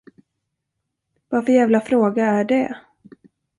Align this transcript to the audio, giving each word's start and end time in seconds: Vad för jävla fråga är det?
Vad 1.29 1.45
för 1.45 1.53
jävla 1.53 1.81
fråga 1.81 2.25
är 2.25 2.43
det? 2.43 2.77